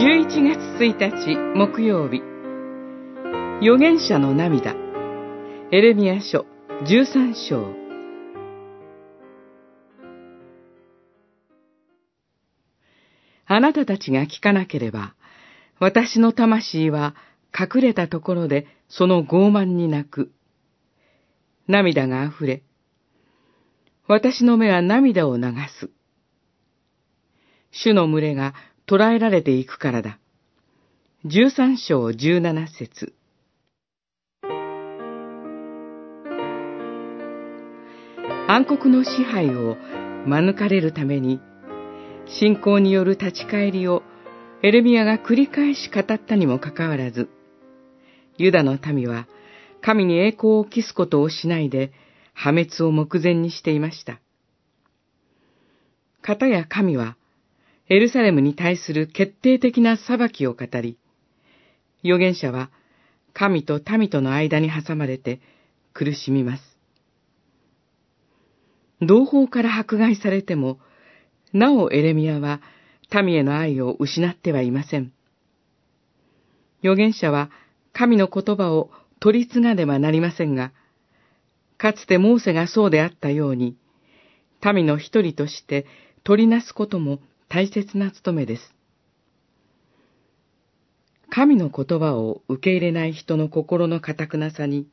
[0.00, 2.22] 11月1日木曜日
[3.60, 4.74] 預言者の涙
[5.70, 6.46] エレミア書
[6.86, 7.66] 13章
[13.44, 15.14] あなたたちが聞かなければ、
[15.78, 17.14] 私の魂は
[17.54, 20.32] 隠れたところでその傲慢に泣く。
[21.68, 22.62] 涙が溢れ、
[24.08, 25.90] 私の目は涙を流す。
[27.70, 28.54] 主の群れが
[28.90, 30.18] 捕らえられていくからだ。
[31.24, 33.14] 十三章十七節
[38.48, 39.76] 暗黒の支配を
[40.26, 41.38] 免れるために、
[42.26, 44.02] 信仰による立ち返りを
[44.64, 47.28] エレミアが繰り返し語ったにもかかわらず、
[48.38, 49.28] ユダの民は
[49.82, 51.92] 神に栄光を期すことをしないで
[52.34, 54.18] 破滅を目前にしていました。
[56.22, 57.16] 方や神は
[57.92, 60.96] エルサレムに対する決定的な裁きを語り、
[62.04, 62.70] 預言者は
[63.34, 65.40] 神と民との間に挟まれて
[65.92, 66.62] 苦しみます。
[69.02, 70.78] 同胞から迫害されても、
[71.52, 72.60] なおエレミアは
[73.24, 75.12] 民への愛を失ってはいません。
[76.84, 77.50] 預言者は
[77.92, 80.70] 神の言葉を取り継がねばなりませんが、
[81.76, 83.76] かつてモーセがそうであったように、
[84.62, 85.86] 民の一人として
[86.22, 87.18] 取りなすことも
[87.50, 88.62] 大切な務めです。
[91.30, 94.86] 神の言葉を受け入れない人の心の堅くなさに、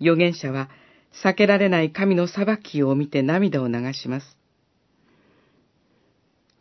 [0.00, 0.68] 預言者は
[1.22, 4.36] 避けられない神の裁きを見て涙を流します。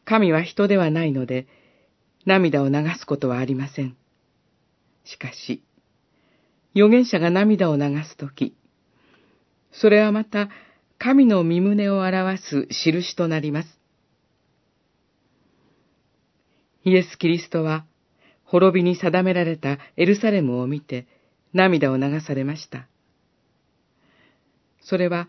[0.05, 1.47] 神は人ではないので、
[2.27, 3.97] 涙を流すことはありません。
[5.05, 5.63] しかし、
[6.75, 8.55] 預言者が涙を流すとき、
[9.71, 10.49] それはまた
[10.99, 13.84] 神の身胸を表す印となります。
[16.85, 17.85] イエス・キリストは、
[18.43, 21.07] 滅びに定められたエルサレムを見て
[21.51, 22.87] 涙を流されました。
[24.81, 25.27] それは、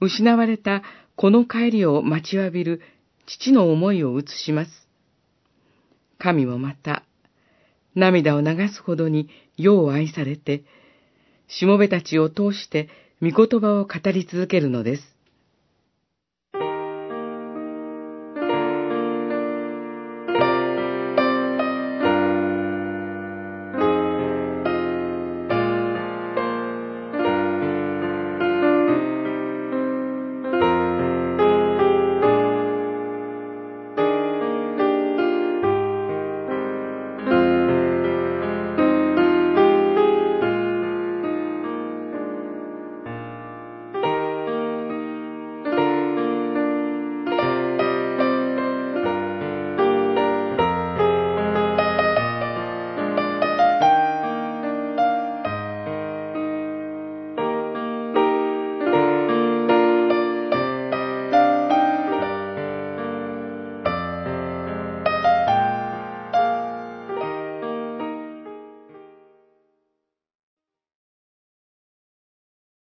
[0.00, 0.82] 失われた
[1.14, 2.80] この帰りを待ちわびる
[3.26, 4.70] 父の思いを映します。
[6.18, 7.04] 神もまた、
[7.94, 9.28] 涙を流すほどに
[9.58, 10.64] 世を愛されて、
[11.48, 12.88] しもべたちを通して
[13.20, 15.15] 御言葉を語り続けるのです。